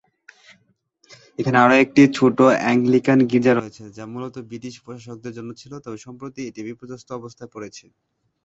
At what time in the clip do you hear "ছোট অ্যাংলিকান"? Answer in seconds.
2.17-3.19